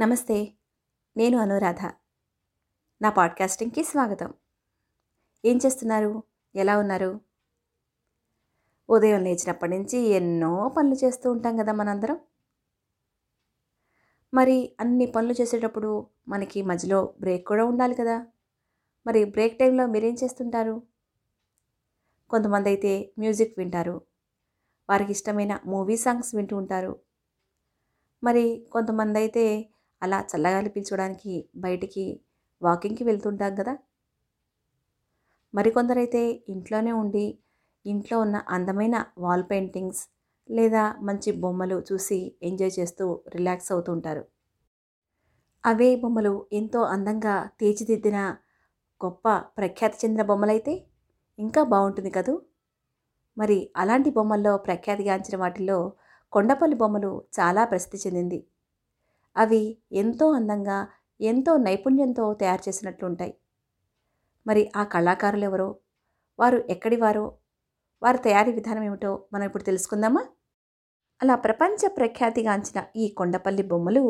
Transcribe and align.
నమస్తే 0.00 0.52
నేను 1.16 1.38
అనురాధ. 1.38 1.86
నా 3.02 3.10
పాడ్కాస్టింగ్కి 3.10 3.84
స్వాగతం. 3.84 4.34
ఏం 5.44 5.58
చేస్తున్నారు? 5.66 6.22
ఎలా 6.54 6.78
ఉన్నారు? 6.78 7.20
ఉదయం 8.90 9.22
లేచినప్పటి 9.24 9.78
నుంచి 9.78 9.98
ఎన్నో 9.98 10.68
పనులు 10.68 11.04
చేస్తూ 11.04 11.32
ఉంటాం 11.32 11.56
కదా 11.56 11.72
మనందరం. 11.72 12.20
మరి 14.34 14.76
అన్ని 14.80 15.06
పనులు 15.06 15.32
చేసేటప్పుడు 15.32 16.06
మనకి 16.28 16.62
మధ్యలో 16.62 17.14
బ్రేక్ 17.20 17.46
కూడా 17.46 17.64
ఉండాలి 17.64 17.94
కదా. 17.94 18.26
మరి 19.06 19.24
బ్రేక్ 19.24 19.58
టైంలో 19.58 19.86
మీరేం 19.86 20.16
చేస్తుంటారు? 20.24 20.82
కొంతమంది 22.30 22.68
అయితే 22.68 23.12
మ్యూజిక్ 23.18 23.58
వింటారు. 23.58 24.00
వారికి 24.90 25.12
ఇష్టమైన 25.12 25.60
మూవీ 25.66 25.96
సాంగ్స్ 25.96 26.34
వింటూ 26.34 26.56
ఉంటారు. 26.56 27.00
మరి 28.24 28.66
కొంతమంది 28.72 29.18
అయితే 29.18 29.68
అలా 30.02 30.18
చల్లగాలి 30.30 30.70
పీల్చుకోవడానికి 30.70 31.32
బయటికి 31.58 32.04
వాకింగ్కి 32.62 33.04
వెళ్తుంటాం 33.04 33.52
కదా! 33.54 33.74
మరికొందరైతే 35.54 36.22
ఇంట్లోనే 36.48 36.92
ఉండి 36.94 37.24
ఇంట్లో 37.84 38.16
ఉన్న 38.20 38.36
అందమైన 38.48 38.96
వాల్ 39.18 39.44
పెయింటింగ్స్ 39.50 40.02
లేదా 40.48 40.84
మంచి 41.02 41.30
బొమ్మలు 41.42 41.76
చూసి 41.88 42.18
ఎంజాయ్ 42.42 42.72
చేస్తూ 42.78 43.04
రిలాక్స్ 43.34 43.70
అవుతూ 43.74 43.90
ఉంటారు 43.92 44.22
అవే 45.64 45.88
బొమ్మలు 45.96 46.30
ఎంతో 46.52 46.80
అందంగా 46.94 47.34
తీర్చిదిద్దిన 47.60 48.18
గొప్ప 49.00 49.26
ప్రఖ్యాతి 49.58 49.98
చెందిన 50.02 50.22
బొమ్మలైతే 50.22 50.74
ఇంకా 51.38 51.62
బాగుంటుంది 51.70 52.10
కదూ! 52.10 52.34
మరి 53.36 53.58
అలాంటి 53.76 54.10
బొమ్మల్లో 54.16 54.52
ప్రఖ్యాతిగాంచిన 54.66 55.36
వాటిల్లో 55.42 55.78
కొండపల్లి 56.32 56.76
బొమ్మలు 56.76 57.10
చాలా 57.38 57.62
ప్రసిద్ధి 57.64 57.98
చెందింది. 58.04 58.38
అవి 59.36 59.62
ఎంతో 59.92 60.32
అందంగా 60.32 60.78
ఎంతో 61.20 61.56
నైపుణ్యంతో 61.56 62.34
తయారు 62.34 62.62
చేసినట్లుంటాయి. 62.68 63.32
మరి 64.46 64.72
ఆ 64.76 64.84
కళాకారులు 64.84 65.44
ఎవరో 65.44 65.68
వారు 66.38 66.64
ఎక్కడి 66.70 66.96
వారో? 66.96 67.26
వారి 68.02 68.18
తయారీ 68.18 68.52
విధానం 68.52 68.82
ఏమిటో 68.82 69.26
మనం 69.32 69.44
ఇప్పుడు 69.44 69.62
తెలుసుకుందామా? 69.62 70.22
అలా 71.20 71.34
ప్రపంచ 71.36 71.88
ప్రఖ్యాతిగాంచిన 71.88 72.84
ఈ 72.96 73.08
కొండపల్లి 73.08 73.62
బొమ్మలు 73.62 74.04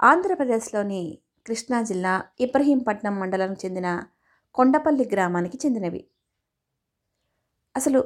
ఆంధ్రప్రదేశ్లోని 0.00 1.00
కృష్ణా 1.46 1.82
జిల్లా 1.82 2.14
ఇబ్రహీంపట్నం 2.40 3.20
మండలానికి 3.20 3.66
చెందిన 3.66 3.88
కొండపల్లి 4.54 5.08
గ్రామానికి 5.12 5.58
చెందినవి. 5.66 6.02
అసలు 7.74 8.00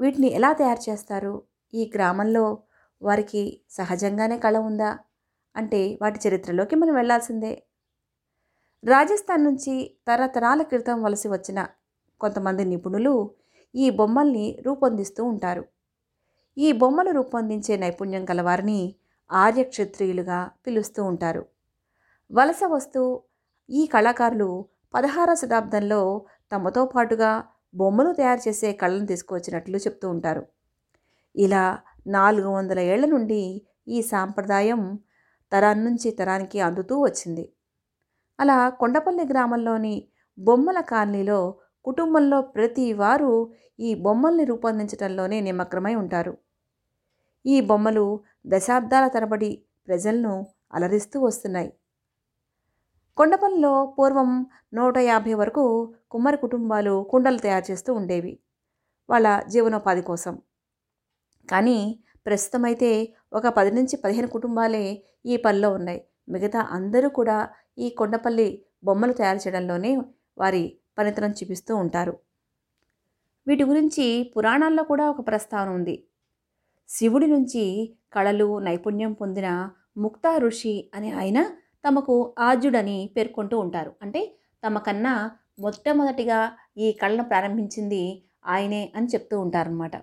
వీటిని 0.00 0.28
ఎలా 0.32 0.52
తయారు 0.52 0.90
చేస్తారు? 0.90 1.34
ఈ 1.74 1.92
గ్రామంలో 1.94 2.44
వారికి 3.02 3.60
సహజంగానే 3.70 4.38
కళ 4.38 4.56
ఉందా? 4.58 4.98
అంటే 5.56 5.98
వాటి 6.02 6.28
చరిత్రలోకి 6.28 6.76
మనం 6.76 6.94
వెళ్ళాల్సిందే 6.94 7.62
రాజస్థాన్ 8.84 9.44
నుంచి 9.44 9.96
తరతరాల 10.08 10.62
క్రితం 10.62 11.02
వలసి 11.02 11.28
వచ్చిన 11.28 11.66
కొంతమంది 12.20 12.64
నిపుణులు 12.64 13.30
ఈ 13.74 13.90
బొమ్మల్ని 13.90 14.62
రూపొందిస్తూ 14.66 15.24
ఉంటారు. 15.24 15.64
ఈ 16.58 16.72
బొమ్మలు 16.72 17.10
రూపొందించే 17.10 17.76
నైపుణ్యం 17.76 18.24
గలవారిని 18.24 18.94
ఆర్యక్షత్రియులుగా 19.30 20.50
పిలుస్తూ 20.66 21.04
ఉంటారు. 21.04 21.46
వలస 22.30 22.60
వస్తూ 22.66 23.22
ఈ 23.70 23.86
కళాకారులు 23.86 24.66
పదహార 24.94 25.34
శతాబ్దంలో 25.34 26.00
తమతో 26.52 26.86
పాటుగా 26.86 27.44
బొమ్మలు 27.74 28.12
తయారు 28.12 28.48
చేసే 28.48 28.72
కళను 28.72 29.06
తీసుకువచ్చినట్లు 29.06 29.78
చెప్తూ 29.78 30.10
ఉంటారు. 30.10 30.46
ఇలా 31.34 31.64
నాలుగు 32.06 32.48
వందల 32.48 32.78
ఏళ్ళ 32.78 33.06
నుండి 33.06 33.66
ఈ 33.88 34.02
సాంప్రదాయం 34.02 34.98
తరాన్ 35.52 35.84
నుంచి 35.84 36.10
తరానికి 36.10 36.60
అందుతూ 36.60 37.00
వచ్చింది. 37.00 37.52
అలా 38.40 38.68
కొండపల్లి 38.68 39.24
గ్రామంలోని 39.24 40.08
బొమ్మల 40.38 40.80
కాలనీలో 40.80 41.54
కుటుంబంలో 41.84 42.40
ప్రతి 42.42 42.92
వారు 42.92 43.52
ఈ 43.80 43.94
బొమ్మల్ని 43.94 44.44
రూపొందించడంలోనే 44.44 45.40
నిమగ్నమై 45.40 45.94
ఉంటారు. 45.94 46.36
ఈ 47.46 47.60
బొమ్మలు 47.60 48.20
దశాబ్దాల 48.46 49.08
తరబడి 49.08 49.62
ప్రజలను 49.88 50.46
అలరిస్తూ 50.74 51.20
వస్తున్నాయి. 51.20 51.72
కొండపల్లిలో 53.16 53.96
పూర్వం 53.98 54.46
నూట 54.74 54.98
యాభై 54.98 55.34
వరకు 55.34 55.94
కుమ్మరి 56.10 56.36
కుటుంబాలు 56.36 57.06
కుండలు 57.10 57.38
తయారు 57.38 57.72
చేస్తూ 57.72 57.94
ఉండేవి. 57.94 58.38
వాళ్ళ 59.10 59.42
జీవనోపాధి 59.48 60.02
కోసం. 60.02 60.38
కానీ 61.50 61.78
ప్రస్తుతం 62.26 62.62
అయితే 62.64 62.90
ఒక 63.32 63.46
పది 63.48 63.70
నుంచి 63.70 63.94
పదిహేను 63.96 64.28
కుటుంబాలే 64.28 64.84
ఈ 65.26 65.36
పనిలో 65.36 65.68
ఉన్నాయి. 65.70 66.00
మిగతా 66.28 66.60
అందరూ 66.76 67.08
కూడా 67.08 67.36
ఈ 67.78 67.88
కొండపల్లి 67.90 68.48
బొమ్మలు 68.84 69.12
తయారు 69.12 69.40
చేయడంలోనే 69.44 69.92
వారి 70.38 70.64
పనితనం 70.98 71.30
చూపిస్తూ 71.30 71.72
ఉంటారు. 71.76 72.14
వీటి 73.46 73.64
గురించి 73.64 74.06
పురాణాల్లో 74.34 74.82
కూడా 74.82 75.04
ఒక 75.10 75.20
ప్రస్తావన 75.28 75.68
ఉంది. 75.68 75.96
శివుడి 76.88 77.26
నుంచి 77.26 77.64
కళలు 78.12 78.48
నైపుణ్యం 78.58 79.12
పొందిన 79.12 79.48
ముక్తా 79.96 80.32
ఋషి 80.38 80.74
అనే 80.94 81.10
ఆయన 81.12 81.38
తమకు 81.84 82.14
ఆద్యుడని 82.38 82.98
పేర్కొంటూ 83.16 83.56
ఉంటారు. 83.58 83.92
అంటే 84.02 84.20
తమకన్నా 84.62 85.14
మొట్టమొదటిగా 85.58 86.38
ఈ 86.78 86.88
కళను 86.92 87.24
ప్రారంభించింది 87.24 88.02
ఆయనే 88.46 88.82
అని 88.96 89.06
చెప్తూ 89.06 89.36
ఉంటారనమాట 89.40 89.96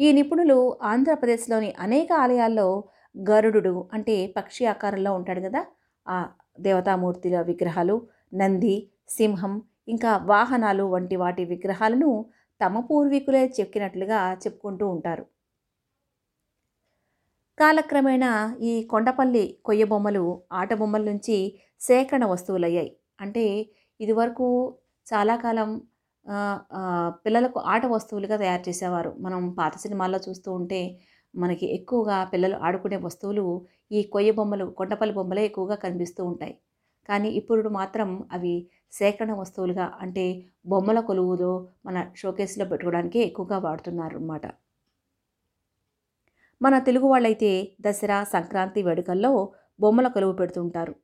ఈ 0.00 0.08
నిపుణులు 0.12 0.56
ఆంధ్రప్రదేశ్లోని 0.82 1.70
అనేక 1.78 2.10
ఆలయాల్లో 2.22 2.66
గరుడు 3.14 3.74
అంటే 3.92 4.16
పక్షి 4.36 4.64
ఆకారంలో 4.66 5.10
ఉంటాడు 5.14 5.40
కదా. 5.40 5.62
ఆ 6.06 6.16
దేవతామూర్తుల 6.60 7.40
విగ్రహాలు 7.42 7.96
నంది 8.34 8.74
సింహం 9.08 9.54
ఇంకా 9.88 10.12
వాహనాలు 10.26 10.84
వంటి 10.86 11.16
వాటి 11.16 11.44
విగ్రహాలను 11.44 12.10
తమ 12.60 12.80
పూర్వీకులే 12.88 13.42
చెక్కినట్లుగా 13.58 14.20
చెప్పుకుంటూ 14.42 14.86
ఉంటారు. 14.88 15.24
కాలక్రమేణా 17.58 18.30
ఈ 18.62 18.72
కొండపల్లి 18.84 19.42
కొయ్య 19.64 19.84
బొమ్మలు 19.84 20.22
ఆట 20.52 20.70
బొమ్మల 20.74 21.02
నుంచి 21.04 21.36
సేకరణ 21.80 22.24
వస్తువులయ్యాయి. 22.24 22.90
అంటే 23.20 23.44
ఇదివరకు 24.00 24.46
చాలా 25.06 25.34
కాలం 25.36 25.70
పిల్లలకు 27.24 27.58
ఆట 27.72 27.84
వస్తువులుగా 27.94 28.36
తయారు 28.42 28.62
చేసేవారు. 28.68 29.10
మనం 29.26 29.40
పాత 29.58 29.74
సినిమాల్లో 29.84 30.18
చూస్తూ 30.26 30.50
ఉంటే 30.60 30.80
మనకి 31.34 31.66
ఎక్కువగా 31.76 32.18
పిల్లలు 32.32 32.56
ఆడుకునే 32.66 32.98
వస్తువులు 33.06 33.44
ఈ 33.90 34.00
కొయ్య 34.14 34.30
బొమ్మలు 34.38 34.66
కొండపల్లి 34.78 35.14
బొమ్మలే 35.18 35.42
ఎక్కువగా 35.50 35.76
కనిపిస్తూ 35.84 36.22
ఉంటాయి. 36.32 36.54
కానీ 37.08 37.28
ఇప్పుడు 37.40 37.70
మాత్రం 37.80 38.10
అవి 38.36 38.54
సేకరణ 38.92 39.32
వస్తువులుగా 39.42 39.86
అంటే 40.04 40.26
బొమ్మల 40.72 41.00
కొలువులో 41.10 41.52
మన 41.86 41.98
షోకేస్లో 42.22 42.64
పెట్టుకోవడానికి 42.72 43.20
ఎక్కువగా 43.28 43.58
వాడుతున్నారు 43.68 44.16
అన్నమాట 44.20 44.46
మన 46.60 46.74
తెలుగు 46.86 47.06
వాళ్ళైతే 47.06 47.50
దసరా 47.80 48.18
సంక్రాంతి 48.32 48.80
వేడుకల్లో 48.82 49.30
బొమ్మల 49.80 50.08
కొలువు 50.08 50.34
పెడుతుంటారు 50.40 50.94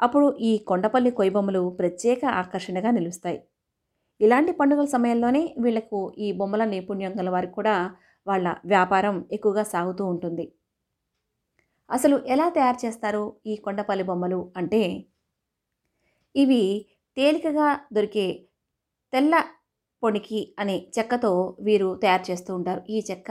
అప్పుడు 0.00 0.26
ఈ 0.40 0.52
కొండపల్లి 0.70 1.10
కొయ్య 1.10 1.32
బొమ్మలు 1.36 1.62
ప్రత్యేక 1.80 2.22
ఆకర్షణగా 2.42 2.90
నిలుస్తాయి. 2.90 3.38
ఇలాంటి 4.20 4.52
పండుగల 4.52 4.88
సమయంలోనే 4.96 5.42
వీళ్ళకు 5.58 6.00
ఈ 6.18 6.28
బొమ్మల 6.32 6.64
నైపుణ్యం 6.64 7.12
గల 7.20 7.28
వారికి 7.36 7.54
కూడా 7.58 7.76
వాళ్ళ 8.26 8.48
వ్యాపారం 8.64 9.16
ఎక్కువగా 9.32 9.64
సాగుతూ 9.72 10.04
ఉంటుంది. 10.06 10.46
అసలు 11.90 12.16
ఎలా 12.26 12.46
తయారు 12.56 12.78
చేస్తారు 12.84 13.24
ఈ 13.46 13.54
కొండపల్లి 13.56 14.04
బొమ్మలు 14.04 14.40
అంటే 14.56 14.82
ఇవి 16.34 16.62
తేలికగా 17.16 17.68
దొరికే 17.92 18.26
తెల్ల 19.12 19.34
పొనికి 20.02 20.40
అనే 20.58 20.76
చెక్కతో 20.96 21.32
వీరు 21.60 21.88
తయారు 22.02 22.24
చేస్తూ 22.30 22.50
ఉంటారు. 22.58 22.80
ఈ 22.90 22.98
చెక్క 23.10 23.30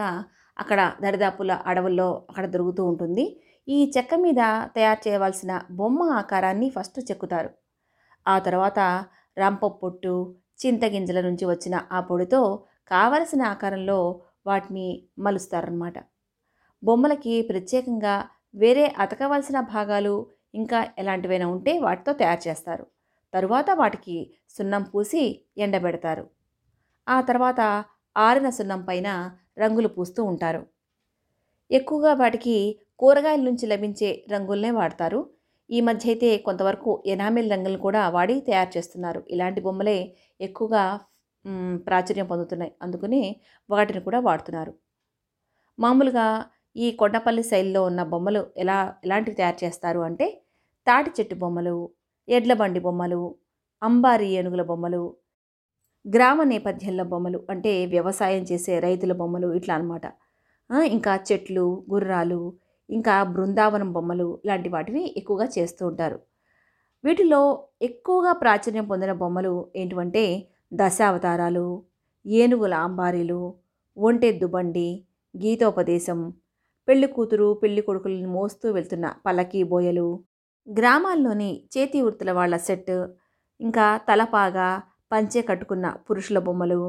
అక్కడ 0.57 0.79
దరిదాపుల 1.03 1.51
అడవుల్లో 1.65 2.09
అక్కడ 2.29 2.45
దొరుకుతూ 2.53 2.83
ఉంటుంది. 2.91 3.25
ఈ 3.67 3.77
చెక్క 3.95 4.15
మీద 4.25 4.41
తయారు 4.75 5.01
చేయవలసిన 5.07 5.53
బొమ్మ 5.71 6.01
ఆకారాన్ని 6.21 6.67
ఫస్ట్ 6.69 6.99
చెక్కుతారు. 7.09 7.49
ఆ 8.25 8.35
తర్వాత 8.39 8.79
రంప 9.37 9.65
పొట్టు 9.81 10.13
చింతగింజల 10.65 11.21
నుంచి 11.21 11.45
వచ్చిన 11.45 11.87
ఆ 11.91 11.99
పొడితో 11.99 12.63
కావలసిన 12.87 13.41
ఆకారంలో 13.41 14.21
వాటిని 14.45 15.03
మలుస్తారనమాట 15.19 15.97
బొమ్మలకి 16.83 17.41
ప్రత్యేకంగా 17.41 18.25
వేరే 18.55 18.95
అతకవలసిన 18.99 19.59
భాగాలు 19.59 20.27
ఇంకా 20.53 20.87
ఎలాంటివైనా 20.97 21.47
ఉంటే 21.47 21.79
వాటితో 21.79 22.13
తయారు 22.13 22.49
చేస్తారు. 22.49 22.85
తరువాత 23.33 23.69
వాటికి 23.71 24.33
సున్నం 24.49 24.83
పూసి 24.83 25.23
ఎండబెడతారు. 25.57 26.25
ఆ 27.07 27.21
తర్వాత 27.21 27.61
ఆరిన 28.17 28.49
సున్నం 28.49 28.81
పైన 28.81 29.31
రంగులు 29.57 29.87
పూస్తూ 29.87 30.23
ఉంటారు. 30.23 30.61
ఎక్కువగా 31.71 32.13
వాటికి 32.13 32.79
కూరగాయల 32.99 33.41
నుంచి 33.41 33.65
లభించే 33.67 34.25
రంగులనే 34.31 34.71
వాడతారు. 34.71 35.19
ఈ 35.69 35.79
మధ్య 35.81 36.05
అయితే 36.11 36.29
కొంతవరకు 36.47 36.91
ఎనామిల్ 37.13 37.51
రంగులు 37.53 37.77
కూడా 37.77 38.01
వాడి 38.09 38.35
తయారు 38.47 38.71
చేస్తున్నారు. 38.75 39.21
ఇలాంటి 39.33 39.61
బొమ్మలే 39.67 39.97
ఎక్కువగా 40.39 40.83
ప్రాచుర్యం 41.87 42.27
పొందుతున్నాయి. 42.31 42.71
అందుకని 42.81 43.21
వాటిని 43.69 44.01
కూడా 44.07 44.19
వాడుతున్నారు. 44.27 44.73
మామూలుగా 45.79 46.27
ఈ 46.75 46.87
కొండపల్లి 46.99 47.43
శైలిలో 47.43 47.81
ఉన్న 47.89 48.01
బొమ్మలు 48.03 48.41
ఎలా 48.57 48.77
ఎలాంటివి 49.05 49.35
తయారు 49.35 49.59
చేస్తారు 49.63 50.01
అంటే 50.09 50.27
తాటి 50.87 51.11
చెట్టు 51.17 51.35
బొమ్మలు 51.35 51.75
ఎడ్ల 52.27 52.53
బండి 52.53 52.79
బొమ్మలు 52.79 53.21
అంబారి 53.81 54.27
ఏనుగుల 54.37 54.63
బొమ్మలు 54.63 55.01
గ్రామ 56.05 56.39
నేపథ్యంలో 56.43 57.03
బొమ్మలు 57.03 57.39
అంటే 57.49 57.71
వ్యవసాయం 57.85 58.43
చేసే 58.51 58.73
రైతుల 58.79 59.13
బొమ్మలు 59.13 59.47
ఇట్లా 59.53 59.75
అనమాట 59.75 60.05
ఇంకా 60.91 61.13
చెట్లు 61.29 61.65
గుర్రాలు 61.89 62.39
ఇంకా 62.89 63.23
బృందావనం 63.23 63.93
బొమ్మలు 63.93 64.39
లాంటి 64.45 64.69
వాటిని 64.69 65.13
ఎక్కువగా 65.17 65.47
చేస్తూ 65.57 65.87
ఉంటారు. 65.87 66.19
వీటిలో 67.03 67.41
ఎక్కువగా 67.81 68.31
ప్రాచుర్యం 68.31 68.85
పొందిన 68.85 69.11
బొమ్మలు 69.11 69.67
ఏంటంటే 69.75 70.23
దశావతారాలు 70.71 71.83
ఏనుగుల 72.25 72.73
అంబారీలు 72.73 73.41
ఒంటెద్దు 73.97 74.47
బండి 74.47 75.05
గీతోపదేశం 75.35 76.33
పెళ్ళి 76.87 77.07
కూతురు 77.07 77.53
పెళ్ళి 77.53 77.81
కొడుకులను 77.81 78.27
మోస్తూ 78.27 78.71
వెళ్తున్న 78.71 79.15
పల్లకీ 79.25 79.63
బోయలు 79.63 80.07
గ్రామాల్లోని 80.67 81.65
చేతి 81.77 82.01
వృత్తుల 82.01 82.31
వాళ్ళ 82.31 82.57
సెట్ 82.57 82.95
ఇంకా 83.59 83.97
తలపాగా 83.97 84.83
పంచె 85.11 85.41
కట్టుకున్న 85.41 85.89
పురుషుల 85.89 86.39
బొమ్మలు 86.39 86.81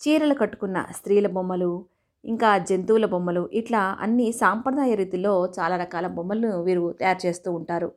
చీరలు 0.00 0.34
కట్టుకున్న 0.34 0.86
స్త్రీల 0.90 1.26
బొమ్మలు 1.26 1.89
ఇంకా 2.24 2.50
జంతువుల 2.58 3.06
బొమ్మలు 3.06 3.42
ఇట్లా 3.52 3.82
అన్ని 4.00 4.26
సాంప్రదాయ 4.32 4.94
రీతిలో 4.94 5.32
చాలా 5.58 5.76
రకాల 5.76 6.06
బొమ్మలను 6.06 6.62
వీరు 6.62 6.84
తయారు 6.92 7.20
చేస్తూ 7.26 7.48
ఉంటారు. 7.52 7.88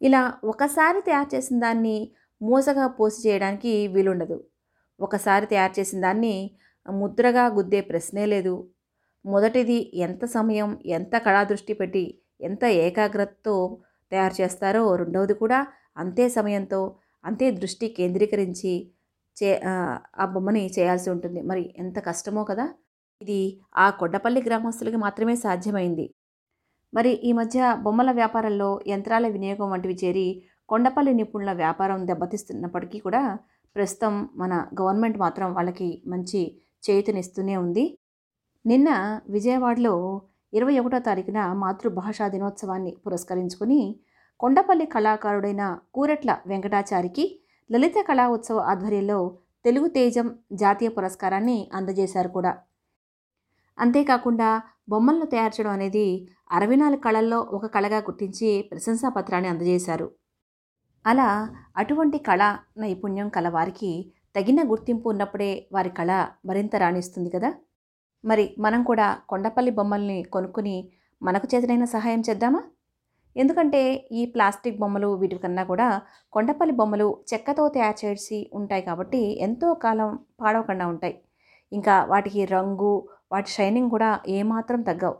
ఇలా 0.00 0.22
ఒకసారి 0.44 1.00
తయారు 1.00 1.28
చేసిన 1.34 1.56
దాన్ని 1.60 1.96
మూసగా 2.40 2.86
పోసి 2.88 3.18
చేయడానికి 3.28 3.72
వీలుండదు. 3.86 4.38
ఒకసారి 5.00 5.46
తయారు 5.46 5.74
చేసిన 5.78 6.00
దాన్ని 6.00 6.34
ముద్రగా 6.86 7.44
గుద్దే 7.48 7.80
ప్రశ్నే 7.80 8.24
లేదు. 8.26 8.54
మొదటిది 9.24 9.78
ఎంత 9.96 10.24
సమయం 10.24 10.70
ఎంత 10.86 11.14
కళా 11.16 11.42
దృష్టి 11.44 11.74
పెట్టి 11.74 12.04
ఎంత 12.40 12.64
ఏకాగ్రతతో 12.84 13.56
తయారు 14.12 14.34
చేస్తారో 14.40 14.82
రెండవది 14.96 15.34
కూడా 15.34 15.58
అంతే 15.96 16.28
సమయంతో 16.28 16.80
అంతే 17.24 17.46
దృష్టి 17.50 17.86
కేంద్రీకరించి 17.88 18.72
చే 19.40 19.50
ఆ 20.16 20.24
బొమ్మని 20.34 20.62
చేయాల్సి 20.76 21.08
ఉంటుంది. 21.14 21.40
మరి 21.42 21.62
ఎంత 21.78 21.98
కష్టమో 22.08 22.42
కదా! 22.44 22.66
ఇది 23.20 23.38
ఆ 23.76 23.86
కొండపల్లి 24.00 24.40
గ్రామస్తులకి 24.46 24.98
మాత్రమే 25.04 25.34
సాధ్యమైంది. 25.42 26.06
మరి 26.92 27.12
ఈ 27.22 27.32
మధ్య 27.32 27.58
బొమ్మల 27.84 28.10
వ్యాపారంలో 28.12 28.70
యంత్రాల 28.92 29.26
వినియోగం 29.34 29.68
వంటివి 29.72 29.96
చేరి 30.02 30.28
కొండపల్లి 30.68 31.12
నిపుణుల 31.20 31.52
వ్యాపారం 31.60 32.00
దెబ్బతీస్తున్నప్పటికీ 32.06 32.98
కూడా 33.00 33.22
ప్రస్తుతం 33.76 34.14
మన 34.36 34.52
గవర్నమెంట్ 34.80 35.18
మాత్రం 35.18 35.48
వాళ్ళకి 35.54 35.88
మంచి 36.06 36.40
చేయుతనిస్తూనే 36.82 37.54
ఉంది. 37.56 37.84
నిన్న 38.64 38.88
విజయవాడలో 39.34 39.94
ఇరవై 40.52 40.74
ఒకటో 40.80 40.98
తారీఖున 41.00 41.40
మాతృభాషా 41.60 42.26
దినోత్సవాన్ని 42.28 42.92
పురస్కరించుకుని 43.04 43.80
కొండపల్లి 44.40 44.86
కళాకారుడైన 44.94 45.64
కూరెట్ల 45.94 46.30
వెంకటాచారికి 46.46 47.24
లలిత 47.72 47.94
కళా 48.08 48.28
ఉత్సవ 48.28 48.58
ఆధ్వర్యంలో 48.58 49.38
తెలుగు 49.64 49.88
తేజం 49.88 50.38
జాతీయ 50.52 50.88
పురస్కారాన్ని 50.88 51.70
అందజేశారు 51.74 52.28
కూడా. 52.28 52.58
అంతేకాకుండా 53.78 54.62
బొమ్మలను 54.88 55.26
తయారు 55.26 55.52
చేయడం 55.54 55.70
అనేది 55.70 56.28
అరవై 56.52 56.76
నాలుగు 56.76 57.00
కళల్లో 57.00 57.38
ఒక 57.40 57.66
కళగా 57.66 57.98
గుర్తించి 57.98 58.68
ప్రశంసా 58.72 59.08
పత్రాన్ని 59.08 59.50
అందజేశారు. 59.50 60.10
అలా 61.06 61.28
అటువంటి 61.76 62.18
కళ 62.18 62.58
నైపుణ్యం 62.78 63.28
కలవారికి 63.28 64.12
తగిన 64.36 64.70
గుర్తింపు 64.70 65.08
ఉన్నప్పుడే 65.08 65.68
వారి 65.72 65.90
కళ 65.90 66.26
మరింత 66.46 66.76
రాణిస్తుంది 66.76 67.30
కదా? 67.30 67.54
మరి 68.24 68.56
మనం 68.58 68.82
కూడా 68.82 69.18
కొండపల్లి 69.28 69.70
బొమ్మల్ని 69.70 70.22
కొనుక్కుని 70.22 70.90
మనకు 71.22 71.48
చేతనైన 71.54 71.84
సహాయం 71.84 72.20
చేద్దామా? 72.30 72.62
ఎందుకంటే 73.40 73.80
ఈ 74.12 74.22
ప్లాస్టిక్ 74.34 74.78
బొమ్మలు 74.78 75.08
వీటికన్నా 75.14 75.64
కూడా 75.64 75.88
కొండపల్లి 76.32 76.74
బొమ్మలు 76.74 77.08
చెక్కతో 77.30 77.64
తయారు 77.68 77.98
చేసి 78.04 78.38
ఉంటాయి 78.52 78.82
కాబట్టి 78.82 79.22
ఎంతో 79.40 79.68
కాలం 79.84 80.10
పాడవకుండా 80.40 80.86
ఉంటాయి. 80.94 81.16
ఇంకా 81.72 81.96
వాటికి 82.12 82.42
రంగు 82.54 82.92
వాటి 83.32 83.50
షైనింగ్ 83.56 83.90
కూడా 83.90 84.10
ఏమాత్రం 84.38 84.80
తగ్గవు. 84.82 85.16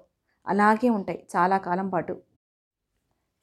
అలాగే 0.47 0.89
ఉంటాయి 0.99 1.21
చాలా 1.35 1.57
కాలం 1.69 1.89
పాటు. 1.91 2.15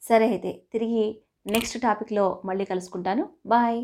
సరే 0.04 0.26
అయితే 0.28 0.52
తిరిగి 0.74 1.06
నెక్స్ట్ 1.46 1.78
టాపిక్లో 1.82 2.26
మళ్ళీ 2.46 2.66
కలుసుకుంటాను. 2.66 3.24
బాయ్! 3.46 3.80